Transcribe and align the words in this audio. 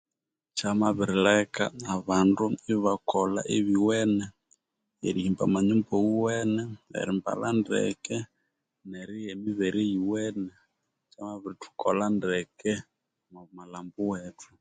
Kyamabirileka 0.55 1.63
abandu 1.95 2.43
ibakolha 2.73 3.41
erihimba 5.07 5.41
amanyumba 5.47 5.91
awiwene 5.99 6.63
erimbalha 6.99 7.49
ndeke 7.59 8.15
nerigha 8.89 9.29
emibere 9.35 9.79
eyiwene 9.85 10.51
kyamabirithukolha 11.11 12.05
ndeke 12.17 12.71
omwa 13.27 13.43
malhambo 13.55 13.99
wethu 14.11 14.47